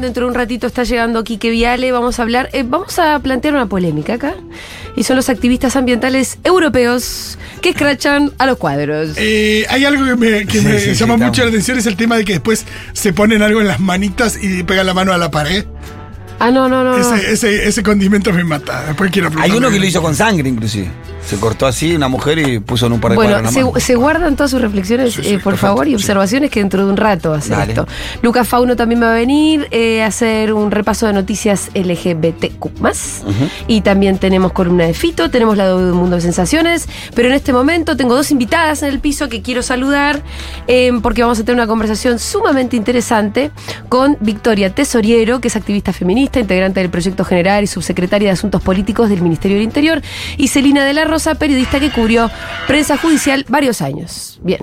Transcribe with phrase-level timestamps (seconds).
[0.00, 1.90] Dentro de un ratito está llegando Quique Viale.
[1.92, 4.34] Vamos a hablar, eh, vamos a plantear una polémica acá.
[4.96, 9.10] Y son los activistas ambientales europeos que escrachan a los cuadros.
[9.16, 11.38] Eh, hay algo que me, que Sí, me sí, sí, llama mucho estamos.
[11.38, 14.62] la atención, es el tema de que después se ponen algo en las manitas y
[14.62, 15.64] pegan la mano a la pared.
[16.40, 16.96] Ah, no, no, no.
[16.96, 17.14] no.
[17.16, 18.84] Ese, ese, ese condimento me mata.
[18.86, 20.88] Después quiero Hay uno que lo hizo con sangre, inclusive.
[21.28, 24.50] Se cortó así una mujer y puso en un par de Bueno, se, guardan todas
[24.50, 25.96] sus reflexiones, Sí, sí, eh, por perfecto, favor, y sí.
[25.96, 27.72] observaciones que dentro de un rato hacer Dale.
[27.72, 27.86] esto.
[28.22, 32.70] Lucas Fauno también va a venir eh, a hacer un repaso de noticias LGBTQ.
[33.66, 36.88] Y también tenemos columna de Fito, tenemos la de Mundo de Sensaciones.
[37.14, 40.22] Pero en este momento tengo dos invitadas en el piso que quiero saludar
[40.66, 43.50] eh, porque vamos a tener una conversación sumamente interesante
[43.90, 48.62] con Victoria Tesoriero, que es activista feminista, integrante del Proyecto General y subsecretaria de Asuntos
[48.62, 50.00] Políticos del Ministerio del Interior,
[50.38, 52.30] y Celina de la Rosa, periodista que cubrió
[52.66, 54.38] prensa judicial varios años.
[54.42, 54.60] Bien.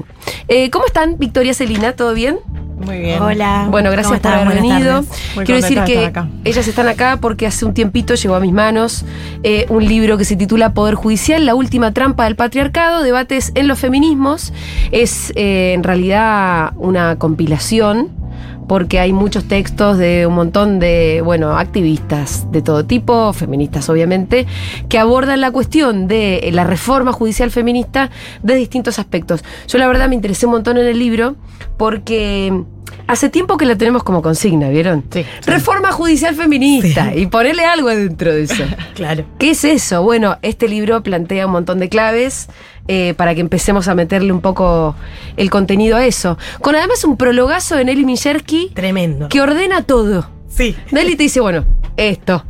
[0.48, 1.94] Eh, ¿Cómo están, Victoria, Celina?
[1.94, 2.38] ¿Todo bien?
[2.78, 3.22] Muy bien.
[3.22, 3.68] Hola.
[3.70, 5.04] Bueno, gracias ¿Cómo por haber venido.
[5.36, 6.28] Quiero decir que acá.
[6.44, 9.06] ellas están acá porque hace un tiempito llegó a mis manos
[9.44, 13.68] eh, un libro que se titula Poder Judicial, la última trampa del patriarcado, debates en
[13.68, 14.54] los feminismos.
[14.92, 18.25] Es eh, en realidad una compilación
[18.68, 24.46] porque hay muchos textos de un montón de, bueno, activistas de todo tipo, feministas obviamente,
[24.90, 28.10] que abordan la cuestión de la reforma judicial feminista
[28.44, 29.44] de distintos aspectos.
[29.68, 31.36] Yo la verdad me interesé un montón en el libro
[31.78, 32.64] porque
[33.08, 35.04] hace tiempo que la tenemos como consigna, ¿vieron?
[35.12, 35.26] Sí.
[35.46, 38.64] Reforma judicial feminista y ponerle algo dentro de eso.
[38.96, 39.26] Claro.
[39.40, 40.04] ¿Qué es eso?
[40.04, 42.48] Bueno, este libro plantea un montón de claves
[42.88, 44.96] eh, para que empecemos a meterle un poco
[45.36, 46.38] el contenido a eso.
[46.62, 49.28] Con además un prologazo de Nelly Mijersky Tremendo.
[49.28, 50.30] que ordena todo.
[50.48, 50.78] Sí.
[50.92, 51.66] Nelly te dice, bueno,
[51.98, 52.44] esto,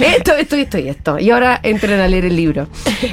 [0.00, 1.18] esto, esto, esto y esto.
[1.18, 2.68] Y ahora entren a leer el libro.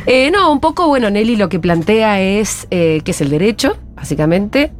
[0.05, 3.77] Eh, no, un poco, bueno, Nelly lo que plantea es eh, que es el derecho,
[3.95, 4.71] básicamente,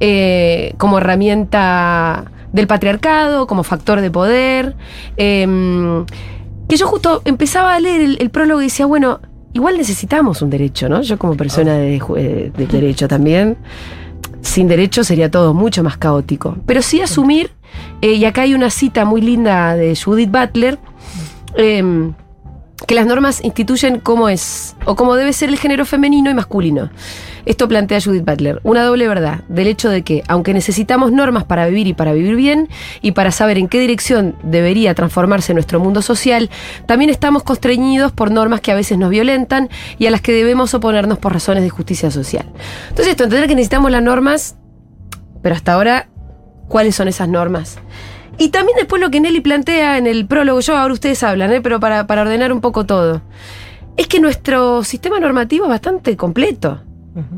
[0.00, 4.76] eh, como herramienta del patriarcado, como factor de poder.
[5.16, 6.04] eh,
[6.70, 9.20] que yo justo empezaba a leer el, prólogo y decía, bueno,
[9.52, 11.02] igual necesitamos un derecho, ¿no?
[11.02, 13.56] Yo como persona de, eh, de derecho también
[14.42, 16.56] sin derecho sería todo mucho más caótico.
[16.66, 17.50] Pero sí asumir,
[18.02, 20.78] eh, y acá hay una cita muy linda de Judith Butler,
[21.56, 22.12] em,
[22.86, 26.90] que las normas instituyen cómo es, o cómo debe ser el género femenino y masculino.
[27.46, 31.66] Esto plantea Judith Butler, una doble verdad, del hecho de que, aunque necesitamos normas para
[31.66, 32.68] vivir y para vivir bien,
[33.00, 36.50] y para saber en qué dirección debería transformarse nuestro mundo social,
[36.86, 39.68] también estamos constreñidos por normas que a veces nos violentan
[39.98, 42.46] y a las que debemos oponernos por razones de justicia social.
[42.88, 44.56] Entonces, esto, entender que necesitamos las normas,
[45.42, 46.08] pero hasta ahora,
[46.68, 47.78] ¿cuáles son esas normas?
[48.40, 51.60] Y también después lo que Nelly plantea en el prólogo, yo ahora ustedes hablan, ¿eh?
[51.60, 53.20] pero para, para ordenar un poco todo,
[53.98, 56.80] es que nuestro sistema normativo es bastante completo,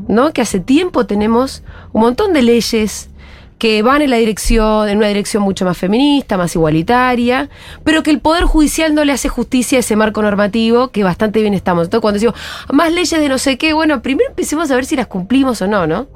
[0.07, 0.31] ¿no?
[0.31, 1.61] Que hace tiempo tenemos
[1.91, 3.09] un montón de leyes
[3.63, 7.49] que van en la dirección, en una dirección mucho más feminista, más igualitaria,
[7.85, 11.39] pero que el Poder Judicial no le hace justicia a ese marco normativo que bastante
[11.39, 11.85] bien estamos.
[11.85, 12.35] Entonces, cuando decimos
[12.73, 15.67] más leyes de no sé qué, bueno, primero empecemos a ver si las cumplimos o
[15.67, 16.07] no, ¿no?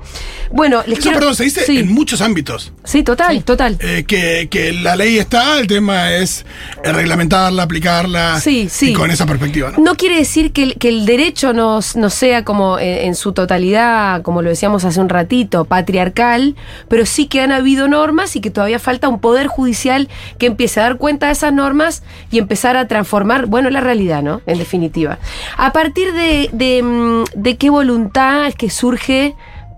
[0.52, 1.20] Bueno, les Eso, quiero.
[1.20, 2.74] perdón, se dice sí, en muchos ámbitos.
[2.84, 3.78] sí, total, total.
[3.80, 6.46] Eh, que, que la ley está, el tema es
[6.84, 8.42] eh, reglamentarla, aplicarla.
[8.42, 8.90] Sí, sí.
[8.90, 9.82] Y con esa perspectiva, ¿no?
[9.82, 13.32] No quiere decir que el, que el derecho no, no sea como en, en su
[13.32, 16.58] totalidad, como lo decíamos hace un ratito, patriarcal,
[16.90, 20.80] pero sí que han habido normas y que todavía falta un poder judicial que empiece
[20.80, 24.42] a dar cuenta de esas normas y empezar a transformar, bueno, la realidad, ¿no?
[24.46, 25.20] En definitiva.
[25.58, 29.36] A partir de, de, mm, de qué voluntad es que surge,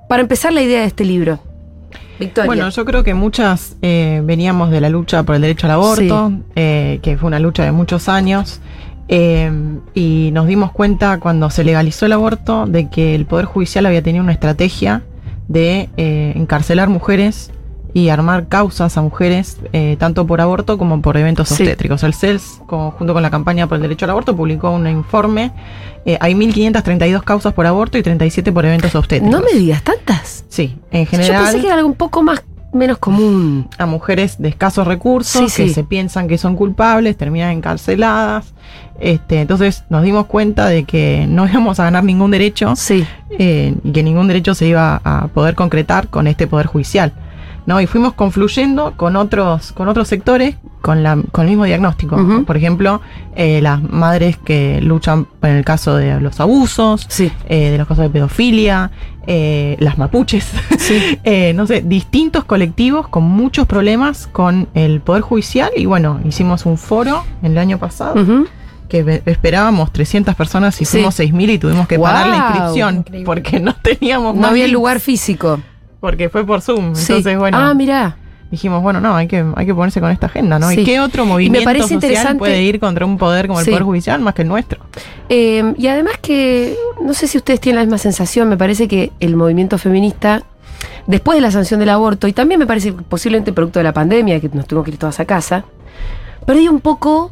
[0.08, 1.40] para empezar, la idea de este libro.
[2.20, 2.48] Victoria.
[2.48, 6.34] Bueno, yo creo que muchas eh, veníamos de la lucha por el derecho al aborto,
[6.56, 8.60] eh, que fue una lucha de muchos años,
[9.08, 9.52] eh,
[9.94, 14.04] y nos dimos cuenta cuando se legalizó el aborto de que el Poder Judicial había
[14.04, 15.02] tenido una estrategia
[15.50, 17.52] de eh, encarcelar mujeres
[17.94, 21.64] y armar causas a mujeres, eh, tanto por aborto como por eventos Sí.
[21.64, 22.04] obstétricos.
[22.04, 25.52] El CELS, como- junto con la campaña por el derecho al aborto, publicó un informe.
[26.06, 29.32] Eh, hay 1.532 causas por aborto y 37 por eventos obstétricos.
[29.38, 30.46] no me digas tantas.
[30.50, 32.42] Sí, en Yo general pensé que era algo un poco más
[32.74, 33.68] menos común.
[33.78, 35.74] a mujeres de escasos recursos Sí, que sí.
[35.74, 38.54] se piensan que son culpables, terminan encarceladas.
[39.00, 43.06] Este, entonces nos dimos cuenta de que no íbamos a ganar ningún derecho Sí.
[43.38, 47.14] eh, y que ningún derecho se iba a poder concretar con este poder judicial.
[47.66, 47.80] ¿No?
[47.82, 52.18] Y fuimos confluyendo con otros, con otros sectores con, la, con el mismo diagnóstico.
[52.46, 53.02] Por ejemplo,
[53.36, 57.32] eh, las madres que luchan en el caso de los abusos, Sí.
[57.48, 58.92] eh, de los casos de pedofilia,
[59.28, 60.50] eh, las mapuches,
[61.24, 66.66] eh, no sé, distintos colectivos con muchos problemas con el Poder Judicial y bueno, hicimos
[66.66, 68.16] un foro el año pasado
[68.88, 70.94] que esperábamos 300 personas y Sí.
[70.98, 72.48] fuimos 6.000 y tuvimos que pagar la Guau.
[72.48, 75.60] inscripción porque no teníamos No más había lugar físico.
[76.00, 76.96] Porque fue por Zoom.
[76.96, 77.14] Sí.
[77.14, 78.18] Entonces, bueno, Ah, mirá.
[78.52, 80.70] dijimos, bueno, no, hay que, hay que ponerse con esta agenda, ¿no?
[80.70, 80.82] Sí.
[80.82, 83.60] ¿Y qué otro Y me movimiento parece social interesante- puede ir contra un poder como
[83.60, 83.66] el.
[83.66, 84.80] Poder Judicial más que el nuestro?
[85.30, 89.12] Eh, y además que, no sé si ustedes tienen la misma sensación, me parece que
[89.20, 90.42] el movimiento feminista,
[91.06, 94.40] después de la sanción del aborto, y también me parece posiblemente producto de la pandemia,
[94.40, 95.66] que nos tuvimos que ir todas a casa,
[96.46, 97.32] perdió un poco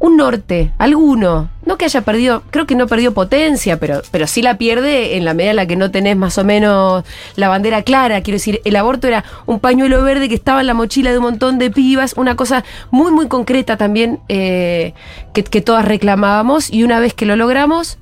[0.00, 1.50] un norte, alguno.
[1.64, 5.24] No que haya perdido, creo que no perdió potencia, pero, pero sí la pierde en
[5.24, 7.04] la medida en la que no tenés más o menos
[7.36, 8.22] la bandera clara.
[8.22, 11.24] Quiero decir, el aborto era un pañuelo verde que estaba en la mochila de un
[11.24, 14.94] montón de pibas, una cosa muy, muy concreta también eh,
[15.34, 17.98] que, que todas reclamábamos y una vez que lo logramos,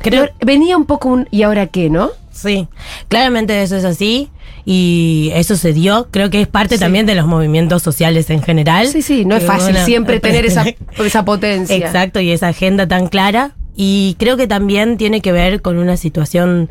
[0.00, 2.10] Creo, venía un poco un ¿y ahora qué, no?
[2.30, 2.68] sí,
[3.08, 4.30] claramente eso es así
[4.70, 6.08] y eso se dio.
[6.10, 6.80] Creo que es parte Sí.
[6.80, 8.86] también de los movimientos sociales en general.
[8.88, 10.66] Sí, sí, no es fácil bueno, siempre tener esa,
[11.02, 11.74] esa potencia.
[11.74, 13.56] Exacto, y esa agenda tan clara.
[13.74, 16.68] Y creo que también tiene que ver con una situación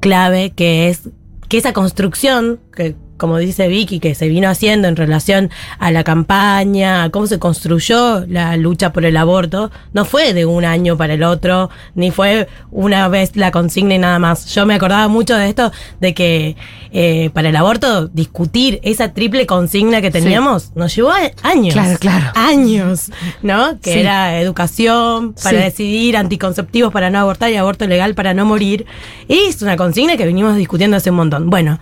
[0.00, 1.08] clave que es
[1.48, 6.04] que esa construcción, que como dice Vicky, que se vino haciendo en relación a la
[6.04, 10.96] campaña, a cómo se construyó la lucha por el aborto, no fue de un año
[10.96, 14.46] para el otro, ni fue una vez la consigna y nada más.
[14.54, 15.70] Yo me acordaba mucho de esto,
[16.00, 16.56] de que
[16.92, 21.10] eh, para el aborto discutir esa triple consigna que teníamos nos llevó
[21.42, 21.74] años.
[21.74, 22.26] Claro, claro.
[22.34, 23.10] Años,
[23.42, 23.78] ¿no?
[23.80, 23.98] Que Sí.
[24.00, 25.64] era educación para Sí.
[25.64, 28.86] decidir, anticonceptivos para no abortar y aborto legal para no morir.
[29.26, 31.50] Y es una consigna que venimos discutiendo hace un montón.
[31.50, 31.80] Bueno,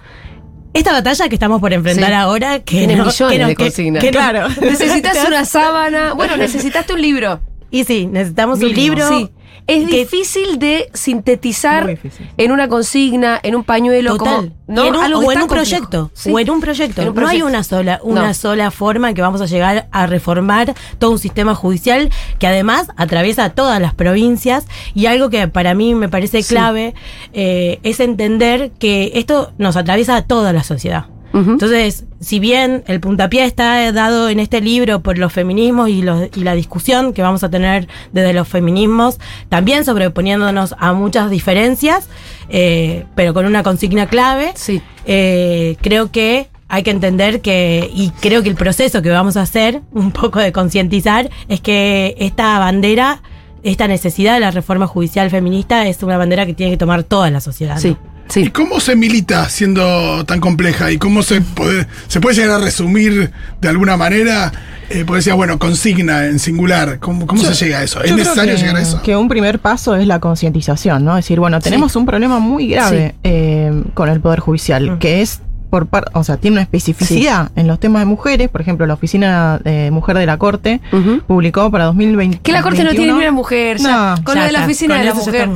[0.79, 2.15] esta batalla que estamos por enfrentar Sí.
[2.15, 4.03] ahora, que Tiene no- millones que no- de que- consignas.
[4.05, 4.49] que Claro.
[4.61, 6.13] Necesitas una sábana.
[6.15, 7.41] Bueno, necesitaste un libro.
[7.71, 9.09] Y sí, necesitamos un libro.
[9.09, 9.31] Sí.
[9.67, 12.29] Es que- difícil de sintetizar difícil.
[12.37, 14.35] en una consigna, en un pañuelo, Total.
[14.35, 14.85] como ¿no?
[14.85, 16.11] En un- Algo o en un proyecto.
[16.15, 16.31] Sí.
[16.33, 17.03] O en un proyecto.
[17.03, 18.35] En un No hay una sola, una No.
[18.35, 22.89] sola forma en que vamos a llegar a reformar todo un sistema judicial que además
[22.97, 24.67] atraviesa todas las provincias.
[24.95, 26.49] Y algo que para mí me parece Sí.
[26.55, 26.95] clave
[27.33, 31.07] eh, es entender que esto nos atraviesa a toda la sociedad.
[31.37, 36.29] Entonces, si bien el puntapié está dado en este libro por los feminismos y, los-
[36.37, 39.19] y la discusión que vamos a tener desde los feminismos,
[39.49, 42.09] también sobreponiéndonos a muchas diferencias,
[42.49, 44.81] eh, pero con una consigna clave, Sí.
[45.05, 49.43] eh, creo que hay que entender que, y creo que el proceso que vamos a
[49.43, 53.21] hacer, un poco de concientizar, es que esta bandera,
[53.63, 57.31] esta necesidad de la reforma judicial feminista es una bandera que tiene que tomar toda
[57.31, 57.79] la sociedad.
[57.79, 58.16] Sí, ¿no?
[58.35, 60.91] ¿Y cómo se milita siendo tan compleja?
[60.91, 63.31] ¿Y cómo se puede, se puede llegar a resumir
[63.61, 64.53] de alguna manera?
[64.89, 66.99] Eh, porque decía, bueno, consigna en singular.
[67.01, 68.01] ¿Cómo, cómo Yo- se llega a eso?
[68.03, 69.03] ¿Es necesario que- llegar a eso?
[69.03, 71.19] Que un primer paso es la concientización, ¿no?
[71.19, 74.99] Es decir, bueno, tenemos un problema muy grave eh, con el Poder Judicial, Mm.
[74.99, 75.41] que es
[75.71, 78.49] por par- o sea, tiene una especificidad en los temas de mujeres.
[78.49, 80.81] Por ejemplo, la Oficina de Mujer de la Corte
[81.27, 82.39] publicó para 2020.
[82.43, 83.79] Que la corte no tiene ni una mujer.
[83.79, 84.15] ya.
[84.17, 85.49] No, con Ya lo de la oficina de la mujer.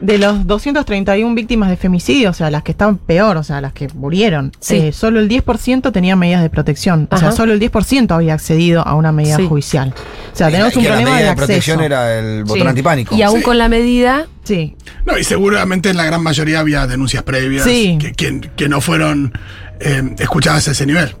[0.00, 3.72] De los 231 víctimas de femicidio, o sea, las que están peor, o sea, las
[3.72, 4.76] que murieron, Sí.
[4.76, 7.08] eh, solo el 10% tenía medidas de protección.
[7.10, 9.46] O sea, solo el 10% había accedido a una medida Sí.
[9.46, 9.94] judicial.
[10.32, 11.46] O sea, tenemos la- un que la problema de medida de acceso.
[11.46, 12.68] protección era el botón Sí.
[12.68, 13.14] antipánico.
[13.16, 13.42] Y aún Sí.
[13.44, 17.98] con la medida, Sí, No, y seguramente en la gran mayoría había denuncias previas Sí.
[18.00, 19.32] que, que- que no fueron
[19.80, 21.14] eh, escuchadas a ese nivel.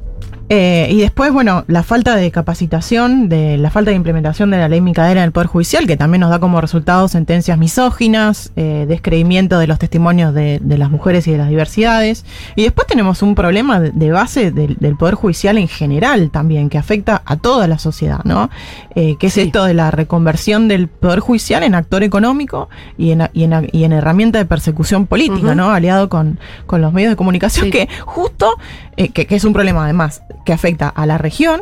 [0.48, 4.68] Eh, y después, bueno, la falta de capacitación, de la falta de implementación de la
[4.68, 8.84] ley Micaela en el Poder Judicial, que también nos da como resultado sentencias misóginas, eh,
[8.88, 12.24] descreimiento de los testimonios de, de las mujeres y de las diversidades.
[12.54, 16.78] Y después tenemos un problema de, base del, del Poder Judicial en general también, que
[16.78, 18.48] afecta a toda la sociedad, ¿no?
[18.94, 19.42] Eh, que es Sí.
[19.42, 23.84] esto de la reconversión del Poder Judicial en actor económico y en, y en, y
[23.84, 25.54] en herramienta de persecución política.
[25.54, 25.70] ¿no?
[25.70, 27.70] Aliado con, con los medios de comunicación, Sí.
[27.72, 28.54] que justo,
[28.96, 31.60] eh, que, que es un problema además que afecta a la región,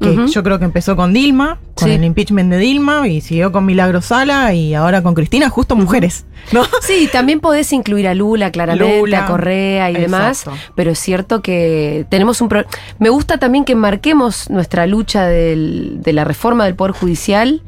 [0.00, 1.94] que yo creo que empezó con Dilma, con Sí.
[1.94, 6.24] el impeachment de Dilma, y siguió con Milagro Sala, y ahora con Cristina, justo mujeres,
[6.52, 6.64] ¿no?
[6.80, 9.24] sí, también podés incluir a Lula, claramente, Lula.
[9.24, 12.64] a Correa y demás, pero es cierto que tenemos un pro-
[12.98, 17.62] Me gusta también que marquemos nuestra lucha del- de la reforma del Poder Judicial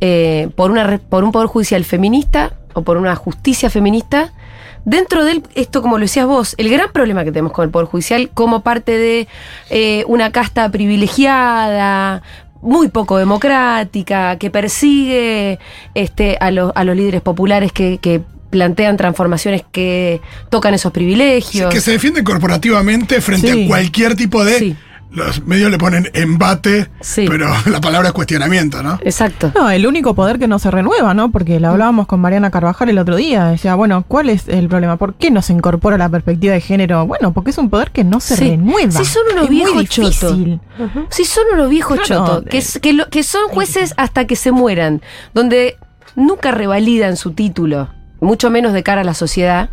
[0.00, 4.32] eh, por, una, por un Poder Judicial feminista o por una justicia feminista.
[4.84, 7.86] Dentro de esto, como lo decías vos, el gran problema que tenemos con el Poder
[7.88, 9.28] Judicial como parte de
[9.70, 12.22] eh, una casta privilegiada,
[12.60, 15.58] muy poco democrática, que persigue
[15.94, 20.94] este, a, los, a los líderes populares que, que plantean transformaciones que tocan esos Sí,
[20.94, 21.72] privilegios.
[21.72, 23.64] que se defiende corporativamente frente Sí.
[23.64, 24.58] a cualquier tipo de.
[24.58, 24.76] Sí.
[25.14, 27.26] Los medios le ponen embate, Sí.
[27.28, 28.98] pero la palabra es cuestionamiento, ¿no?
[29.02, 29.52] Exacto.
[29.54, 31.30] No, el único poder que no se renueva, ¿no?
[31.30, 33.46] Porque lo hablábamos con Mariana Carvajal el otro día.
[33.46, 34.96] Decía, bueno, ¿cuál es el problema?
[34.96, 37.06] ¿Por qué no se incorpora la perspectiva de género?
[37.06, 38.50] Bueno, porque es un poder que no se Sí.
[38.50, 38.90] renueva.
[38.92, 40.38] Sí, son unos Es viejos chotos.
[41.10, 44.36] Sí, son unos viejos Claro, chotos, que, es- que, lo- que son jueces hasta que
[44.36, 45.00] se mueran,
[45.32, 45.76] donde
[46.16, 47.88] nunca revalidan su título,
[48.20, 49.70] mucho menos de cara a la sociedad.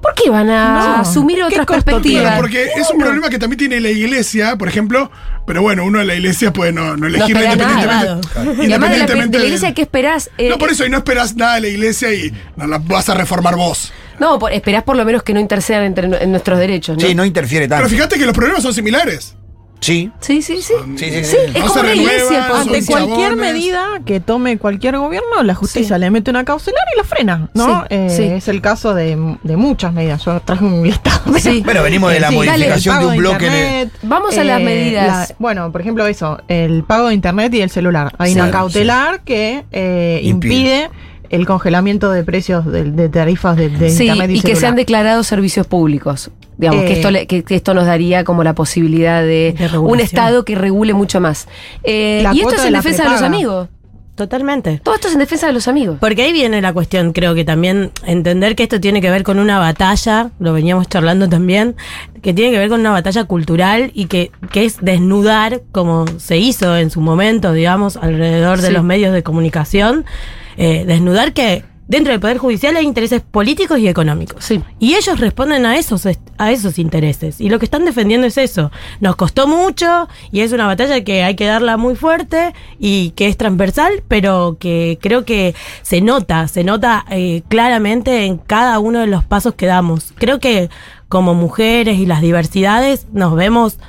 [0.00, 2.22] ¿Por qué van a No, asumir ¿qué otras perspectivas?
[2.22, 5.10] Claro, porque es un problema que también tiene la iglesia, por ejemplo,
[5.46, 8.20] pero bueno, uno de la iglesia puede no, no No elegirla nada.
[8.20, 8.26] independientemente.
[8.34, 10.30] Y además de la, independientemente de la iglesia, ¿qué esperás?
[10.38, 13.08] Eh, No, por eso, y no esperás nada de la iglesia y no la vas
[13.10, 13.92] a reformar vos.
[14.18, 17.06] No, por- esperás por lo menos que no intercedan entre en nuestros derechos, ¿no?
[17.06, 17.84] Sí, no interfiere tanto.
[17.84, 19.34] Pero fíjate que los problemas son similares.
[19.80, 20.10] Sí.
[20.20, 20.74] Sí, sí, sí.
[20.96, 21.24] Sí, sí, sí.
[21.24, 22.46] Sí, es No como la iglesia.
[22.48, 23.36] son Ante cualquier chabones.
[23.36, 26.00] medida que tome cualquier gobierno, la justicia Sí.
[26.00, 27.80] le mete una caucelar y la frena, ¿no?
[27.82, 28.22] Sí, Eh, sí.
[28.24, 30.24] Es el caso de, de muchas medidas.
[30.24, 31.38] Yo traje un listado.
[31.38, 31.62] Sí.
[31.64, 34.60] Bueno, venimos de la dale, modificación de un bloque en el- internet, Vamos a las
[34.60, 35.28] medidas.
[35.30, 38.12] la- bueno, por ejemplo, eso, el pago de internet y el celular.
[38.18, 38.38] Hay Sí.
[38.40, 40.54] una cautelar que eh, Impide.
[40.54, 40.90] impide.
[41.30, 44.60] El congelamiento de precios de, de tarifas de, de Sí, internet y, y que celular.
[44.60, 46.30] sean declarados servicios públicos.
[46.58, 49.98] Digamos, que, Eh, esto le- que, que esto nos daría como la posibilidad de, un
[50.00, 51.48] Estado que regule mucho más.
[51.84, 53.68] Eh, y esto es en defensa de los amigos.
[54.16, 54.80] Totalmente.
[54.84, 55.96] Todo esto es en defensa de los amigos.
[55.98, 59.38] Porque ahí viene la cuestión, creo que también entender que esto tiene que ver con
[59.38, 61.74] una batalla, lo veníamos charlando también,
[62.20, 66.36] que tiene que ver con una batalla cultural y que, que es desnudar, como se
[66.36, 68.72] hizo en su momento, digamos, alrededor de Sí.
[68.74, 70.04] los medios de comunicación,
[70.56, 74.44] eh, desnudar que dentro del Poder Judicial hay intereses políticos y económicos.
[74.44, 74.62] Sí.
[74.78, 76.06] Y ellos responden a esos,
[76.38, 77.40] a esos intereses.
[77.40, 78.70] Y lo que están defendiendo es eso.
[79.00, 83.26] Nos costó mucho y es una batalla que hay que darla muy fuerte y que
[83.26, 89.00] es transversal, pero que creo que se nota, se nota eh, claramente en cada uno
[89.00, 90.12] de los pasos que damos.
[90.16, 90.70] Creo que
[91.08, 93.80] como mujeres y las diversidades nos vemos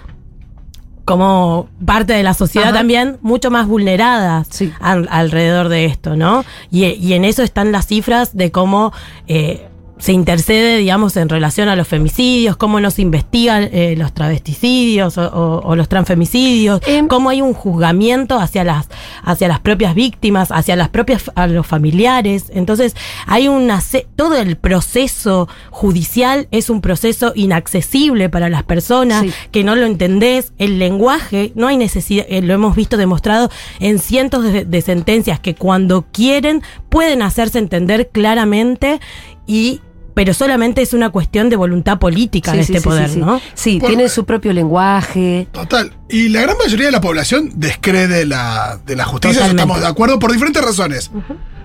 [1.11, 2.77] como parte de la sociedad Ajá.
[2.79, 4.71] también mucho más vulneradas Sí.
[4.79, 6.43] al- alrededor de esto, ¿no?
[6.71, 8.93] Y, y en eso están las cifras de cómo
[9.27, 9.67] eh,
[10.01, 15.17] se intercede, digamos, en relación a los femicidios, cómo no se investigan eh, los travesticidios
[15.17, 17.07] o, o- o los transfemicidios, Em.
[17.07, 18.87] cómo hay un juzgamiento hacia las,
[19.23, 22.45] hacia las propias víctimas, hacia las propias, a los familiares.
[22.53, 22.95] Entonces,
[23.27, 23.79] hay una,
[24.15, 29.31] todo el proceso judicial es un proceso inaccesible para las personas, Sí.
[29.51, 33.99] que no lo entendés, el lenguaje, no hay necesidad, eh, lo hemos visto demostrado en
[33.99, 38.99] cientos de, de sentencias que cuando quieren pueden hacerse entender claramente
[39.45, 39.81] y
[40.13, 43.13] pero solamente es una cuestión de voluntad política Sí, de sí, este sí, poder, sí,
[43.15, 43.19] sí.
[43.19, 43.41] ¿no?
[43.53, 45.47] Sí, Por- tienen su propio lenguaje.
[45.51, 45.93] Total.
[46.09, 49.87] Y la gran mayoría de la población descree la, de la justicia, eso estamos de
[49.87, 51.11] acuerdo, por diferentes razones.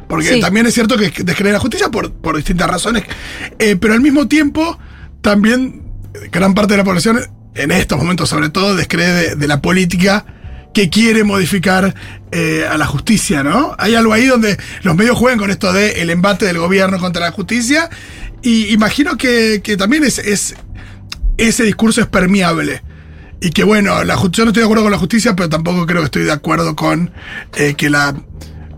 [0.09, 0.41] Porque Sí.
[0.41, 3.03] también es cierto que descree la justicia por, por distintas razones.
[3.59, 4.79] Eh, pero al mismo tiempo,
[5.21, 5.83] también
[6.31, 7.21] gran parte de la población,
[7.55, 10.25] en estos momentos sobre todo, descree de, de la política
[10.73, 11.95] que quiere modificar
[12.33, 13.75] eh, a la justicia, ¿no?
[13.79, 17.23] Hay algo ahí donde los medios juegan con esto de el embate del gobierno contra
[17.23, 17.89] la justicia.
[18.43, 20.55] Y imagino que, que también es, es
[21.37, 22.83] ese discurso es permeable.
[23.41, 26.01] Y que bueno, la, yo no estoy de acuerdo con la justicia, pero tampoco creo
[26.01, 27.11] que estoy de acuerdo con
[27.57, 28.15] eh, que la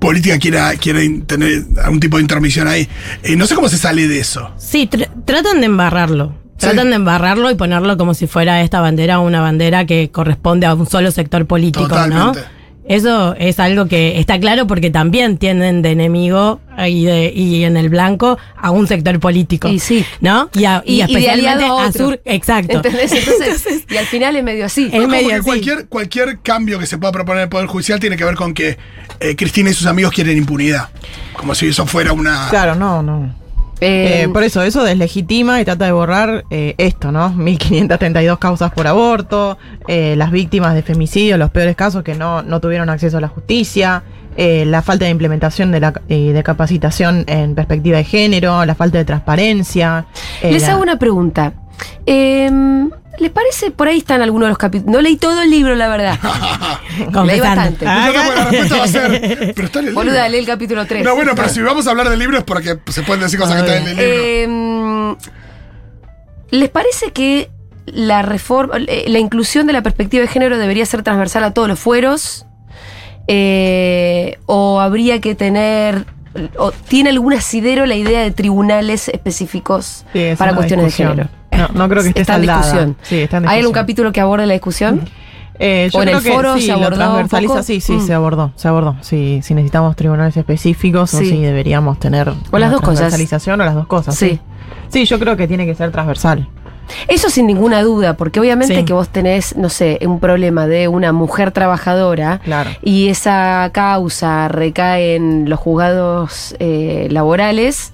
[0.00, 2.88] política quiera, quiera tener algún tipo de intermisión ahí.
[3.22, 4.50] Eh, no sé cómo se sale de eso.
[4.58, 6.34] Sí, tr- tratan de embarrarlo.
[6.52, 6.66] Sí.
[6.66, 10.74] Tratan de embarrarlo y ponerlo como si fuera esta bandera una bandera que corresponde a
[10.74, 12.40] un solo sector político, Totalmente.
[12.40, 12.57] ¿no?
[12.88, 17.76] Eso es algo que está claro porque también tienen de enemigo y, de, y en
[17.76, 19.68] el blanco a un sector político.
[19.68, 20.04] Y sí.
[20.20, 20.48] ¿no?
[20.54, 21.92] Y, a- y Y, especialmente a.
[21.92, 22.20] Sur.
[22.24, 22.76] Exacto.
[22.78, 23.12] ¿Entendés?
[23.12, 24.88] Entonces, y al final es medio así.
[24.92, 25.42] Es medio así.
[25.44, 28.54] cualquier, cualquier cambio que se pueda proponer en el Poder Judicial tiene que ver con
[28.54, 28.78] que
[29.20, 30.88] eh, Cristina y sus amigos quieren impunidad.
[31.34, 32.48] Como si eso fuera una.
[32.48, 33.34] Claro, no, no.
[33.80, 37.30] Eh, Eh, por eso, eso deslegitima y trata de borrar eh, esto, ¿no?
[37.30, 39.56] 1532 causas por aborto,
[39.86, 43.28] eh, las víctimas de femicidio, los peores casos que no, no tuvieron acceso a la
[43.28, 44.02] justicia,
[44.36, 49.04] la falta de implementación de, la, de capacitación en perspectiva de género, la falta de
[49.04, 50.06] transparencia.
[50.42, 51.54] Les la- hago una pregunta.
[53.18, 53.70] ¿Les parece?
[53.70, 54.92] Por ahí están algunos de los capítulos.
[54.92, 56.18] No leí todo el libro, la verdad.
[57.24, 57.86] Leí bastante.
[57.86, 59.52] Ah, Yo creo que la respuesta va a ser.
[59.54, 60.04] Pero está en el libro.
[60.04, 61.04] Boluda, leí el capítulo 3.
[61.04, 63.62] No, bueno, pero si vamos a hablar del libro es porque se pueden decir cosas
[63.62, 65.12] que están en el libro.
[65.12, 65.16] Em,
[66.50, 67.50] ¿Les parece que
[67.86, 71.68] la reforma, eh, la inclusión de la perspectiva de género debería ser transversal a todos
[71.68, 72.46] los fueros?
[73.26, 76.04] Eh, ¿O habría que tener,
[76.56, 81.16] o tiene algún asidero la idea de tribunales específicos Sí, es para cuestiones discusión.
[81.16, 81.37] de género?
[81.58, 82.96] No, no creo que esté Está en discusión.
[83.02, 85.08] Sí, está en ¿Hay algún capítulo que aborde la discusión?
[85.60, 88.06] Eh, yo ¿O en creo el que foro sí, se abordó transversaliza, sí, sí, Mm.
[88.06, 88.96] se abordó, se abordó.
[89.00, 92.98] Si necesitamos tribunales específicos o si deberíamos tener O las dos cosas.
[93.00, 94.14] transversalización o las dos cosas.
[94.14, 94.30] Sí.
[94.30, 94.40] Sí.
[94.88, 96.48] sí, yo creo que tiene que ser transversal.
[97.06, 101.12] Eso sin ninguna duda, porque obviamente que vos tenés, no sé, un problema de una
[101.12, 102.70] mujer trabajadora Claro.
[102.82, 107.92] y esa causa recae en los juzgados eh, laborales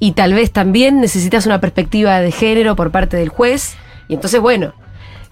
[0.00, 3.74] y tal vez también necesitas una perspectiva de género por parte del juez
[4.08, 4.74] y entonces, bueno,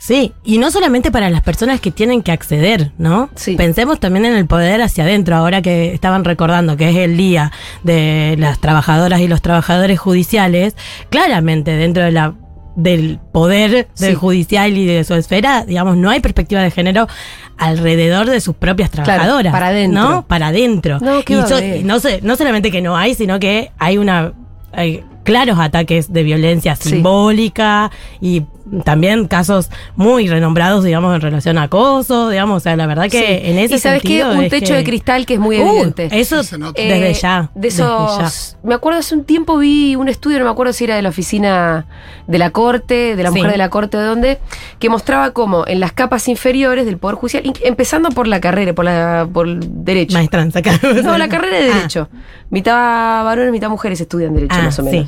[0.00, 3.30] Sí, y no solamente para las personas que tienen que acceder, ¿no?
[3.34, 3.56] Sí.
[3.56, 7.50] Pensemos también en el poder hacia adentro, ahora que estaban recordando que es el día
[7.82, 10.76] de las trabajadoras y los trabajadores judiciales,
[11.10, 12.34] claramente dentro de la
[12.76, 14.04] del poder Sí.
[14.04, 17.08] del judicial y de su esfera, digamos, no hay perspectiva de género
[17.56, 19.52] alrededor de sus propias Claro, trabajadoras.
[19.52, 20.00] para adentro.
[20.02, 20.26] ¿No?
[20.28, 20.98] Para adentro.
[21.00, 24.32] No, ¿qué y so- no, sé, no solamente que no hay, sino que hay una
[24.72, 26.90] hay claros ataques de violencia Sí.
[26.90, 28.42] simbólica y
[28.84, 33.18] también casos muy renombrados, digamos, en relación a acoso, digamos, o sea, la verdad que
[33.20, 33.50] Sí.
[33.50, 35.58] en ese y sabes qué, sentido un es techo que- de cristal que es muy
[35.58, 36.08] Uh, evidente.
[36.12, 36.80] eso nota.
[36.80, 37.50] desde Eh, ya.
[37.54, 38.26] De desde ya.
[38.26, 38.56] esos.
[38.62, 41.08] Me acuerdo hace un tiempo vi un estudio, no me acuerdo si era de la
[41.10, 41.86] oficina
[42.26, 43.36] de la corte, de la Sí.
[43.36, 44.38] mujer de la corte o de dónde,
[44.78, 48.84] que mostraba cómo en las capas inferiores del Poder Judicial, empezando por la carrera, por
[48.84, 50.14] la por el derecho.
[50.14, 50.78] Maestranza, acá.
[51.02, 52.08] No, la carrera de Ah, derecho.
[52.50, 55.06] Mitad varones, mitad mujeres estudian derecho, Ah, más o sí.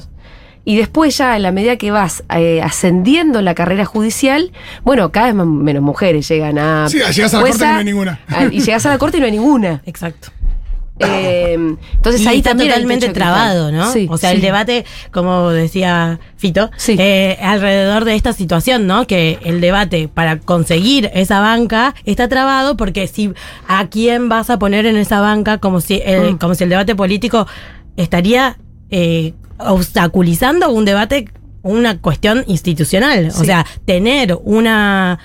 [0.65, 4.53] Y después ya, en la medida que vas eh, ascendiendo en la carrera judicial,
[4.85, 6.89] bueno, cada vez más- menos mujeres llegan a...
[6.89, 8.21] Sí, llegas a la corte y no hay ninguna.
[8.29, 9.83] a- y llegas a la corte y no hay ninguna.
[9.87, 10.29] Exacto.
[11.03, 11.55] Eh,
[11.95, 13.91] entonces y ahí está también totalmente trabado, ¿no?
[13.91, 14.37] Sí, o sea, sí.
[14.37, 16.95] el debate, como decía Fito, Sí.
[16.99, 19.07] eh, alrededor de esta situación, ¿no?
[19.07, 23.33] Que el debate para conseguir esa banca está trabado porque si
[23.67, 26.39] a quién vas a poner en esa banca, como si el, Mm.
[26.39, 27.47] como si el debate político
[27.97, 28.59] estaría
[28.91, 29.33] eh,
[29.67, 31.29] obstaculizando un debate,
[31.63, 33.29] una cuestión institucional.
[33.37, 35.19] O sea, tener una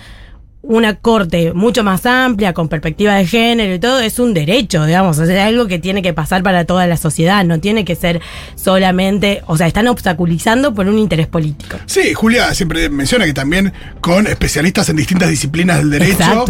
[0.68, 5.18] una corte mucho más amplia, con perspectiva de género y todo, es un derecho, digamos,
[5.20, 7.96] o sea, es algo que tiene que pasar para toda la sociedad, no tiene que
[7.96, 8.20] ser
[8.56, 11.78] solamente, o sea, están obstaculizando por un interés político.
[11.86, 16.46] Sí, Julia siempre menciona que también con especialistas en distintas disciplinas del derecho,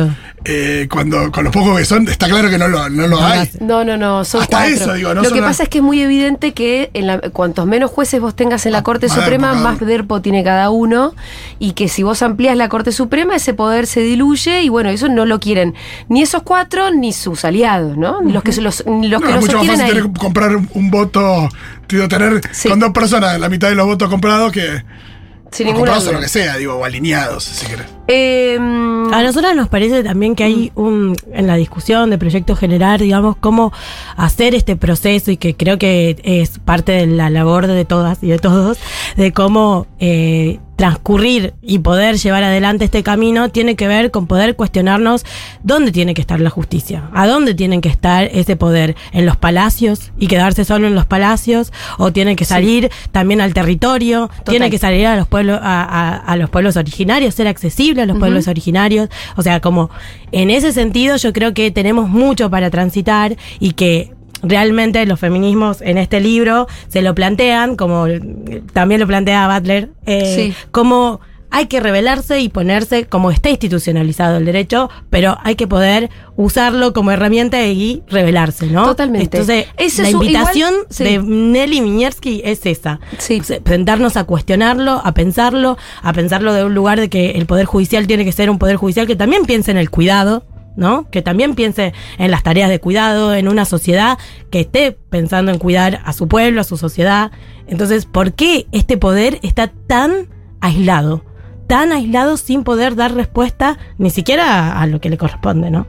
[0.46, 3.26] eh, cuando con los pocos que son, está claro que no lo, no lo No
[3.26, 3.50] hay.
[3.60, 4.76] No, no, no, son Hasta cuatro.
[4.76, 7.08] eso, digo, no Lo son que las- pasa es que es muy evidente que en
[7.08, 10.44] la- cuantos menos jueces vos tengas en la Ah, Corte más Suprema, más derpo tiene
[10.44, 11.16] cada uno,
[11.60, 15.10] y que si vos amplías la Corte Suprema, ese poder se diluye, y bueno, eso
[15.10, 15.74] no lo quieren
[16.10, 18.22] ni esos cuatro, ni sus aliados, ¿no?
[18.22, 20.56] Los que, se los, ni los No, que es los mucho más fácil tener, comprar
[20.56, 21.50] un, voto,
[21.88, 22.70] digo, tener Sí.
[22.70, 24.84] con dos personas la mitad de los votos comprados que
[25.52, 27.95] Sin o ninguna lo que sea, digo, o alineados, si querés.
[28.08, 30.80] Eh, A nosotros nos parece también que hay Mm.
[30.80, 33.72] un, en la discusión de proyecto general, digamos, cómo
[34.18, 38.28] hacer este proceso y que creo que es parte de la labor de todas y
[38.28, 38.78] de todos,
[39.16, 44.58] de cómo eh, transcurrir y poder llevar adelante este camino, tiene que ver con poder
[44.58, 45.24] cuestionarnos
[45.64, 49.38] dónde tiene que estar la justicia, a dónde tienen que estar ese poder, en los
[49.38, 54.70] palacios y quedarse solo en los palacios, o tiene que salir también al territorio, tiene
[54.70, 58.18] que salir a los pueblos, a, a- a los pueblos originarios, ser accesible a los
[58.18, 59.10] pueblos originarios.
[59.36, 59.90] O sea, como
[60.32, 64.12] en ese sentido yo creo que tenemos mucho para transitar y que
[64.44, 68.06] realmente los feminismos en este libro se lo plantean, como
[68.74, 70.54] también lo plantea Butler, eh, Sí.
[70.72, 71.20] como
[71.58, 76.92] hay que rebelarse y ponerse como está institucionalizado el derecho, pero hay que poder usarlo
[76.92, 78.84] como herramienta y rebelarse, ¿no?
[78.84, 79.38] Totalmente.
[79.38, 81.04] Entonces, la es un- invitación igual- sí.
[81.06, 83.00] de Nelly Miñersky es esa.
[83.20, 83.40] Sí.
[83.42, 87.66] Se- Sentarnos a cuestionarlo, a pensarlo, a pensarlo de un lugar de que el Poder
[87.66, 90.44] Judicial tiene que ser un Poder Judicial que también piense en el cuidado,
[90.76, 91.10] ¿no?
[91.10, 94.18] Que también piense en las tareas de cuidado, en una sociedad
[94.52, 97.32] que esté pensando en cuidar a su pueblo, a su sociedad.
[97.68, 100.28] Entonces, ¿por qué este poder está tan
[100.60, 101.24] aislado?
[101.68, 105.88] Tan aislado sin poder dar respuesta ni siquiera a, a lo que le corresponde, ¿no?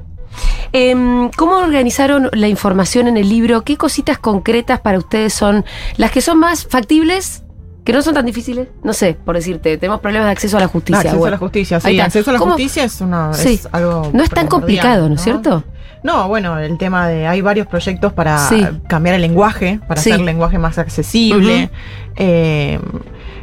[0.73, 3.63] Em, ¿Cómo organizaron la información en el libro?
[3.63, 5.65] ¿Qué cositas concretas para ustedes son
[5.97, 7.43] las que son más factibles?
[7.85, 8.69] Que no son tan difíciles.
[8.83, 10.99] No sé, por decirte, tenemos problemas de acceso a la justicia.
[10.99, 11.29] acceso bueno.
[11.29, 12.01] a la justicia, sí.
[12.01, 12.53] Acceso a la ¿Cómo?
[12.53, 14.11] justicia es, una, es algo.
[14.13, 15.63] No es tan complicado, ¿no es cierto?
[16.03, 17.27] No, bueno, el tema de.
[17.27, 18.67] Hay varios proyectos para Sí.
[18.89, 20.11] cambiar el lenguaje, para Sí.
[20.11, 21.71] hacer el lenguaje más accesible.
[22.17, 22.81] Eh,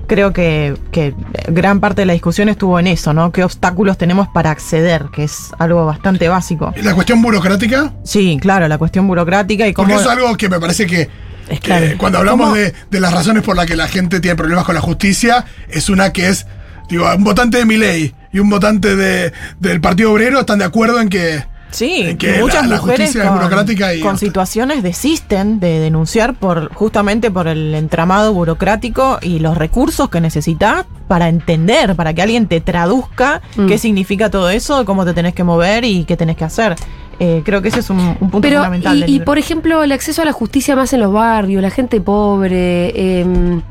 [0.08, 1.14] creo que, que
[1.48, 3.32] gran parte de la discusión estuvo en eso, ¿no?
[3.32, 5.06] ¿Qué obstáculos tenemos para acceder?
[5.14, 6.74] Que es algo bastante básico.
[6.76, 9.88] Y la cuestión burocrática, Sí, claro, la cuestión burocrática y cómo.
[9.88, 11.10] porque eso es algo que me parece que,
[11.50, 11.86] Es que claro.
[11.98, 14.82] cuando hablamos de, de las razones por las que la gente tiene problemas con la
[14.82, 16.46] justicia, es una que es,
[16.90, 20.66] digo, un votante de mi ley y un votante de, del Partido Obrero están de
[20.66, 25.80] acuerdo en que Sí, que muchas la- la mujeres con, y- con situaciones desisten de
[25.80, 32.14] denunciar por justamente por el entramado burocrático y los recursos que necesitas para entender, para
[32.14, 33.66] que alguien te traduzca Mm.
[33.68, 36.76] qué significa todo eso, cómo te tenés que mover y qué tenés que hacer.
[37.20, 38.98] Eh, creo que ese es un, un punto Pero, fundamental.
[38.98, 39.26] y, del y, libro.
[39.26, 43.20] por ejemplo, el acceso a la justicia más en los barrios, la gente pobre.
[43.22, 43.62] em,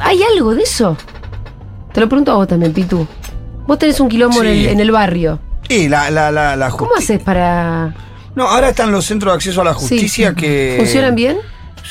[0.00, 0.96] ¿Hay algo de eso?
[1.92, 3.06] Te lo pregunto a vos también, Pitu.
[3.66, 4.64] Vos tenés un quilombo en, Sí.
[4.66, 5.38] el, en el barrio.
[5.68, 7.94] Y la, la, la, la ¿Cómo haces para...?
[8.34, 10.34] No, ahora están los centros de acceso a la justicia Sí.
[10.36, 10.74] que.
[10.78, 11.36] ¿Funcionan bien?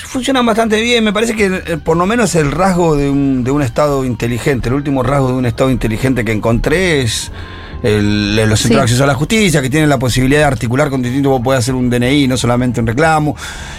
[0.06, 1.04] funcionan bastante bien.
[1.04, 4.70] Me parece que eh, por lo menos el rasgo de un, de un Estado inteligente,
[4.70, 7.32] el último rasgo de un Estado inteligente que encontré es
[7.84, 8.74] el, los centros Sí.
[8.74, 11.60] de acceso a la justicia, que tienen la posibilidad de articular con distintos, vos podés
[11.60, 13.36] hacer un DNI, no solamente un reclamo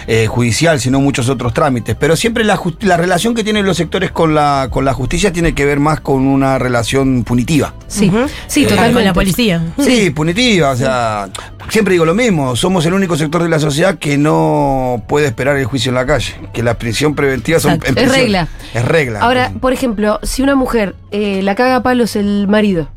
[0.07, 1.95] eh, judicial, sino muchos otros trámites.
[1.99, 2.57] Pero siempre la,
[2.97, 6.25] relación que tienen los sectores con la, con la justicia tiene que ver más con
[6.27, 7.73] una relación punitiva.
[7.87, 8.11] Sí,
[8.47, 8.93] sí, Eh, totalmente.
[8.93, 9.61] Con la policía.
[9.79, 11.27] Sí, punitiva, o sea,
[11.69, 15.57] siempre digo lo mismo, somos el único sector de la sociedad que no puede esperar
[15.57, 18.47] el juicio en la calle, que la prisión preventiva son en Es regla.
[18.73, 19.19] Es regla.
[19.21, 22.87] Ahora, por ejemplo, si una mujer eh, la caga a palos el marido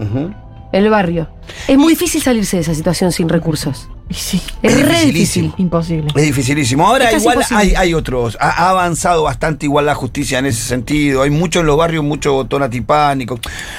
[0.72, 1.28] el barrio,
[1.66, 3.88] es muy difícil salirse de esa situación sin recursos.
[4.10, 5.52] Sí, Es, Es re difícil.
[5.58, 6.08] imposible.
[6.16, 6.86] Es dificilísimo.
[6.86, 8.38] Ahora Es igual hay, hay otros.
[8.40, 11.22] Ha, ha avanzado bastante igual la justicia en ese sentido.
[11.22, 13.38] Hay mucho en los barrios, mucho botón antipánico.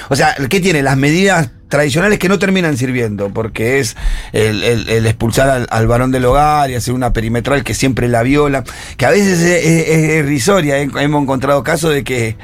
[0.10, 0.84] O sea, ¿qué tiene?
[0.84, 3.96] Las medidas tradicionales que no terminan sirviendo, porque es
[4.32, 8.08] el, el- el expulsar al, al varón del hogar y hacer una perimetral que siempre
[8.08, 8.64] la viola,
[8.98, 10.78] que a veces es, es- es irrisoria.
[10.78, 12.36] He- Hemos encontrado casos de que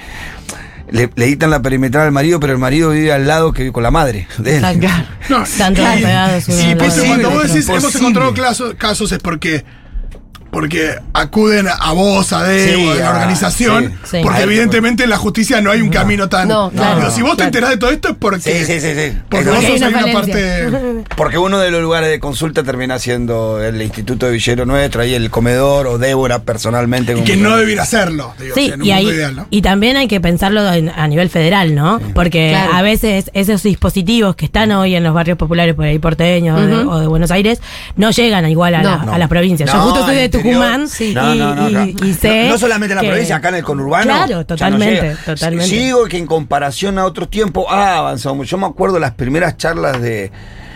[0.91, 3.83] le, le quitan la perimetral al marido, pero el marido vive al lado que con
[3.83, 4.89] la madre de él.
[5.29, 7.05] No, Están todos y- pegados y pues, otro.
[7.07, 7.99] cuando vos decís hemos imposible.
[8.09, 9.65] encontrado casos, casos es porque
[10.55, 14.09] porque acuden a vos, a Debo, Sí, a la organización, sí.
[14.11, 14.17] Sí.
[14.23, 16.47] porque ver, evidentemente en la justicia no hay un camino tan...
[16.47, 16.99] No, claro.
[17.01, 18.39] Digo, si vos te enterás de todo esto es porque...
[18.39, 19.17] Sí, sí, sí, sí.
[19.27, 20.33] Porque vos sos una ahí una falencia.
[20.71, 21.03] parte...
[21.17, 25.13] Porque uno de los lugares de consulta termina siendo el Instituto de Villero Nuestro, ahí
[25.13, 27.17] el comedor o Débora personalmente.
[27.17, 29.47] Y que no debiera hacerlo, digo, Sí, en un y, mundo ahí, ideal, ¿no?
[29.49, 31.99] y también hay que pensarlo en- a nivel federal, ¿no?
[32.13, 32.73] Porque Claro.
[32.75, 36.65] a veces esos dispositivos que están hoy en los barrios populares por ahí porteños o
[36.65, 36.89] de- Ujú.
[36.91, 37.59] o de Buenos Aires
[37.97, 39.13] no llegan igual a, la- No.
[39.13, 39.69] a las provincias.
[39.71, 40.44] Yo justo soy de interior.
[40.53, 41.11] Tucumán Sí.
[41.11, 41.91] y, No, no, no, y- claro.
[42.09, 44.03] y sé No, solamente en la que- provincia, acá en el conurbano.
[44.05, 45.67] Claro, totalmente, totalmente.
[45.69, 48.51] Sí digo que en comparación a otros tiempos ha avanzado mucho.
[48.51, 50.31] Yo me acuerdo las primeras charlas de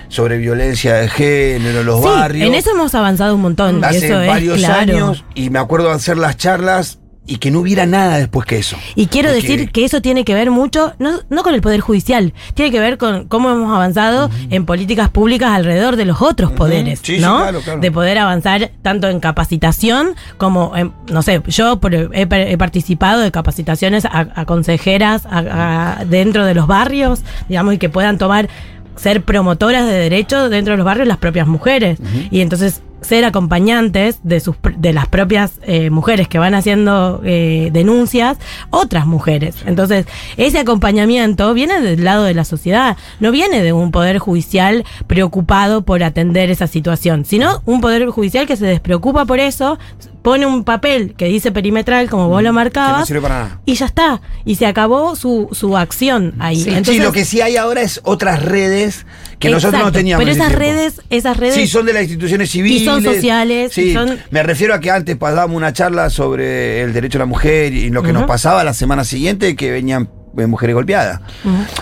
[0.08, 2.48] sobre violencia de género en los Sí, barrios.
[2.48, 3.84] en eso hemos avanzado un montón.
[3.84, 4.80] hace eso es varios claro.
[4.80, 6.98] años y me acuerdo de hacer las charlas
[7.30, 8.76] y que no hubiera nada después que eso.
[8.96, 11.80] Y quiero Porque- decir que eso tiene que ver mucho, no, no con el Poder
[11.82, 16.52] Judicial, tiene que ver con cómo hemos avanzado en políticas públicas alrededor de los otros
[16.52, 17.38] poderes, Sí, sí, ¿no?
[17.38, 17.80] claro, claro.
[17.80, 23.22] De poder avanzar tanto en capacitación como, en, no sé, yo por- he, he participado
[23.22, 28.18] de capacitaciones a, a consejeras a- a- dentro de los barrios, digamos, y que puedan
[28.18, 28.50] tomar
[28.96, 32.00] ser promotoras de derechos dentro de los barrios las propias mujeres.
[32.32, 37.70] Y entonces ser acompañantes de sus de las propias eh, mujeres que van haciendo eh,
[37.72, 38.38] denuncias,
[38.70, 39.56] otras mujeres.
[39.66, 40.06] Entonces,
[40.38, 45.84] ese acompañamiento viene del lado de la sociedad, no viene de un poder judicial preocupado
[45.84, 49.80] por atender esa situación, sino un poder judicial que se despreocupa por eso,
[50.22, 53.62] pone un papel que dice perimetral, como vos lo Que no marcabas, sirve para nada.
[53.66, 54.22] y ya está.
[54.46, 56.58] Y se acabó su, su acción ahí.
[56.58, 56.70] Sí.
[56.70, 59.06] Entonces, sí, lo que sí hay ahora es otras redes
[59.40, 60.24] que nosotros no teníamos.
[60.24, 61.56] Pero esas redes, esas redes.
[61.56, 62.84] Sí, son de las instituciones civiles.
[62.96, 67.18] Son sociales, Sí, son- me refiero a que antes pasábamos una charla sobre el derecho
[67.18, 71.20] a la mujer y lo que nos pasaba la semana siguiente que venían mujeres golpeadas.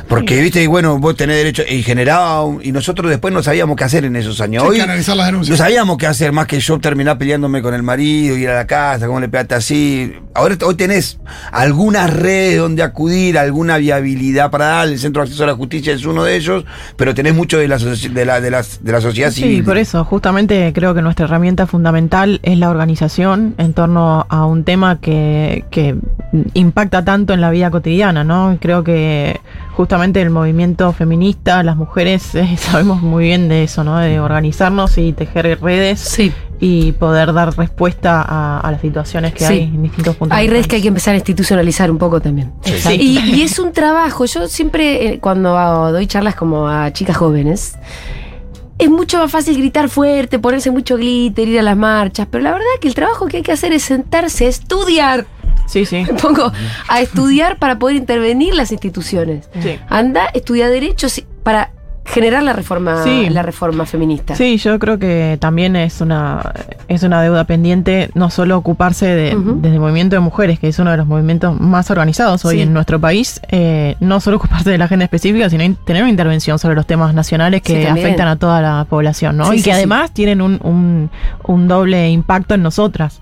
[0.08, 3.76] Porque, viste, y bueno, vos tenés derecho, y generaba, un- y nosotros después no sabíamos
[3.76, 4.64] qué hacer en esos años.
[4.64, 4.88] Hoy las
[5.28, 5.50] denuncias.
[5.50, 8.68] no sabíamos qué hacer más que yo terminar peleándome con el marido, ir a la
[8.68, 10.14] casa, cómo le pegaste así.
[10.34, 11.20] Ahora hoy tenés
[11.52, 15.94] algunas redes donde acudir, alguna viabilidad para dar, el Centro de Acceso a la Justicia
[15.94, 19.02] es uno de ellos, pero tenés mucho de la, de la, de las- de la
[19.02, 19.58] sociedad civil.
[19.58, 24.46] Sí, por eso, justamente creo que nuestra herramienta fundamental es la organización en torno a
[24.46, 25.96] un tema que, que
[26.54, 28.37] impacta tanto en la vida cotidiana, ¿no?
[28.60, 29.40] Creo que
[29.74, 33.98] justamente el movimiento feminista, las mujeres eh, sabemos muy bien de eso, ¿no?
[33.98, 36.32] De organizarnos y tejer redes Sí.
[36.60, 39.54] y poder dar respuesta a, a las situaciones que Sí.
[39.54, 40.38] hay en distintos puntos.
[40.38, 42.52] Hay redes que hay que empezar a institucionalizar un poco también.
[42.66, 43.00] Exacto.
[43.02, 44.26] Y, y es un trabajo.
[44.26, 47.78] Yo siempre, eh, cuando hago- doy charlas como a chicas jóvenes,
[48.80, 52.28] es mucho más fácil gritar fuerte, ponerse mucho glitter, ir a las marchas.
[52.30, 55.26] Pero la verdad que el trabajo que hay que hacer es sentarse a estudiar.
[55.66, 56.06] Sí, sí.
[56.08, 56.52] Me pongo
[56.88, 59.50] a estudiar para poder intervenir las instituciones.
[59.62, 59.78] Sí.
[59.90, 61.72] Anda, estudia derechos y- para
[62.06, 63.28] generar la reforma, Sí.
[63.30, 64.34] la reforma feminista.
[64.34, 66.54] Sí, yo creo que también es una
[66.88, 70.80] es una deuda pendiente no solo ocuparse de, desde el movimiento de mujeres, que es
[70.80, 72.62] uno de los movimientos más organizados hoy Sí.
[72.62, 76.10] en nuestro país, eh, no solo ocuparse de la agenda específica, sino in- tener una
[76.10, 79.54] intervención sobre los temas nacionales que Sí, afectan a toda la población, ¿no?
[79.54, 81.10] Y que además tienen un, un,
[81.44, 83.20] un doble impacto en nosotras.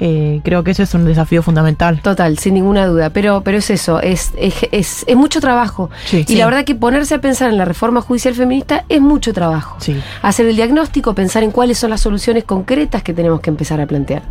[0.00, 2.00] Eh, creo que ese es un desafío fundamental.
[2.02, 3.10] Total, sin ninguna duda.
[3.10, 5.90] Pero, pero es eso, es, es, es, es mucho trabajo.
[6.06, 6.18] Sí.
[6.20, 6.36] y Sí.
[6.36, 9.76] la verdad que ponerse a pensar en la reforma judicial feminista es mucho trabajo.
[9.80, 9.96] Sí.
[10.22, 13.86] Hacer el diagnóstico, pensar en cuáles son las soluciones concretas que tenemos que empezar a
[13.86, 14.22] plantear.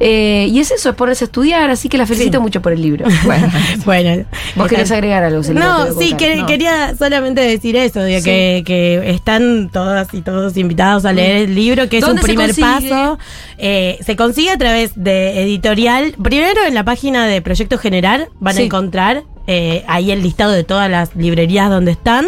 [0.00, 2.42] Eh, y es eso, es ponerse a estudiar, así que la felicito Sí.
[2.42, 3.06] mucho por el libro.
[3.24, 3.48] Bueno,
[3.84, 4.24] bueno.
[4.56, 6.46] Vos querés agregar algo, No, a sí, que- No.
[6.46, 8.24] quería solamente decir eso, de Sí.
[8.24, 12.22] que, que están todas y todos invitados a leer el libro, que es un ¿Dónde
[12.22, 12.90] se primer consigue?
[12.90, 13.18] paso.
[13.58, 16.14] Eh, se consigue a través de editorial.
[16.22, 18.62] Primero en la página de Proyecto General van Sí.
[18.62, 22.26] a encontrar eh, ahí el listado de todas las librerías donde están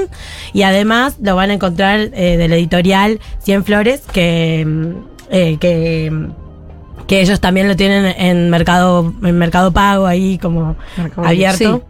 [0.53, 4.91] y además lo van a encontrar eh, del editorial Cien Flores que, mm,
[5.31, 10.77] eh, que, mm, que ellos también lo tienen en mercado, en mercado pago ahí como
[10.97, 11.85] Mercado abierto.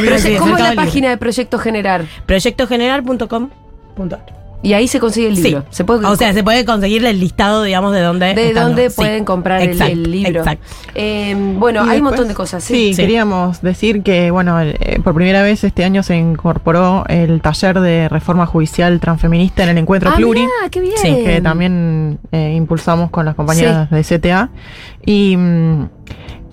[0.00, 2.04] Pero Sí, ¿Cómo es la página de Proyecto Generar?
[2.26, 5.60] Proyectogeneral.com.ar Y ahí se consigue el libro.
[5.62, 5.66] Sí.
[5.70, 8.92] Se puede o sea, se puede conseguir el listado, digamos, de dónde de dónde los-
[8.92, 8.96] sí.
[9.00, 10.40] pueden comprar el- libro.
[10.40, 10.64] Exacto.
[10.94, 12.62] Eh, bueno, Y hay un montón de cosas.
[12.62, 12.94] Sí, Sí.
[12.94, 13.02] Sí.
[13.02, 18.08] queríamos decir que, bueno, eh, por primera vez este año se incorporó el taller de
[18.08, 20.40] reforma judicial transfeminista en el encuentro Ah, Pluri.
[20.40, 20.94] mirá, qué bien.
[20.96, 24.50] Sí, que también eh, impulsamos con las compañeras de CTA.
[25.04, 25.88] Y, mm,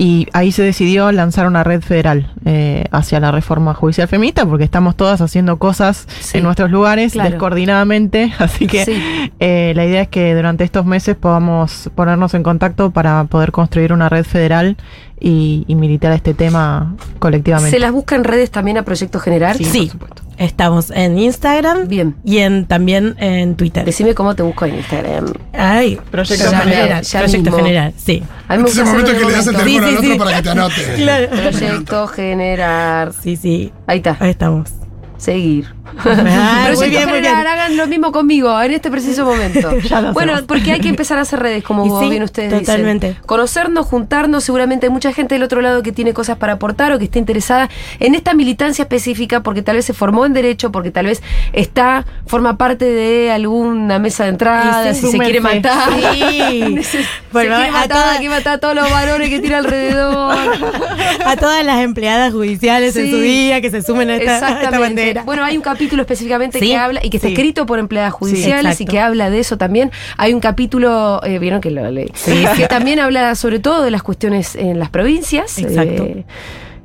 [0.01, 4.63] y ahí se decidió lanzar una red federal eh, hacia la reforma judicial feminista, porque
[4.63, 6.37] estamos todas haciendo cosas Sí.
[6.37, 7.31] en nuestros lugares Claro.
[7.31, 8.33] descoordinadamente.
[8.39, 9.31] Así que Sí.
[9.41, 13.91] eh, la idea es que durante estos meses podamos ponernos en contacto para poder construir
[13.91, 14.77] una red federal
[15.19, 17.71] y, y militar este tema colectivamente.
[17.71, 19.57] ¿Se las busca en redes también a Proyecto Generar?
[19.57, 19.91] Sí,
[20.37, 22.15] estamos en Instagram Bien.
[22.23, 23.83] y en, también en Twitter.
[23.85, 25.33] Decime cómo te busco en Instagram.
[25.53, 27.03] Ay, Proyecto ya- General.
[27.03, 27.57] ya- Proyecto mismo.
[27.57, 28.23] General, sí.
[28.47, 30.17] A mí me es el momento que le das el teléfono Sí, al otro sí.
[30.19, 30.81] para que te anote.
[30.95, 31.27] Claro.
[31.29, 33.13] Proyecto Generar.
[33.13, 33.71] Sí, sí.
[33.87, 34.17] Ahí está.
[34.19, 34.69] Ahí estamos.
[35.17, 35.73] Seguir.
[35.97, 37.47] Ah, Proyecto muy bien, muy Generar, bien.
[37.47, 39.69] hagan lo mismo conmigo en este preciso momento.
[40.13, 40.47] Bueno, hacemos.
[40.47, 43.07] porque hay que empezar a hacer redes, como vos sí, bien ustedes totalmente.
[43.09, 43.23] dicen.
[43.25, 46.97] Conocernos, juntarnos, seguramente hay mucha gente del otro lado que tiene cosas para aportar o
[46.99, 50.91] que está interesada en esta militancia específica porque tal vez se formó en derecho, porque
[50.91, 51.21] tal vez
[51.53, 55.89] está, forma parte de alguna mesa de entrada, si se quiere matar.
[56.13, 56.77] Sí.
[56.83, 56.99] se
[57.31, 60.35] Bueno, quiere a matar, hay que matar a todos los varones que tiene alrededor.
[61.25, 64.79] A todas las empleadas judiciales en su día que se sumen a esta, a esta
[64.79, 65.23] bandera.
[65.23, 67.33] Bueno, hay un capítulo específicamente Sí, que habla y que está sí.
[67.33, 69.91] escrito por empleadas judiciales y que habla de eso también.
[70.17, 72.11] Hay un capítulo, eh, vieron que lo leí,
[72.57, 75.57] que también habla sobre todo de las cuestiones en las provincias.
[75.59, 76.03] Exacto.
[76.03, 76.25] eh,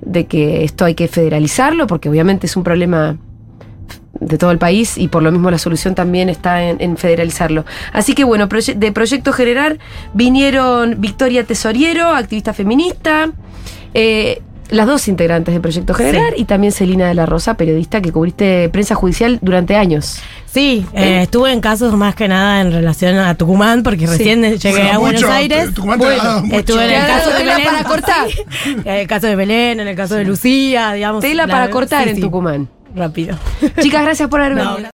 [0.01, 3.17] de que esto hay que federalizarlo, porque obviamente es un problema
[4.21, 7.65] de todo el país y por lo mismo la solución también está en, en federalizarlo.
[7.93, 9.79] Así que bueno, proye- de Proyecto Generar
[10.13, 13.31] vinieron Victoria Tesoriero, activista feminista,
[13.95, 18.11] eh, las dos integrantes de Proyecto Generar y también Celina de la Rosa, periodista que
[18.13, 20.21] cubriste prensa judicial durante años.
[20.47, 24.71] Sí, eh, estuve en casos más que nada en relación a Tucumán, porque recién llegué
[24.71, 25.75] Bueno, a Buenos mucho, Aires.
[25.75, 26.57] Tucumán te ha dado mucho.
[26.59, 27.69] estuve en el caso de tela Belén.
[27.73, 28.27] para cortar.
[28.85, 31.21] En el caso de Belén, en el caso de Lucía, digamos.
[31.23, 32.69] Tela la- para cortar sí, en sí, Tucumán.
[32.95, 33.37] Rápido.
[33.81, 34.91] Chicas, gracias por haber No, venido.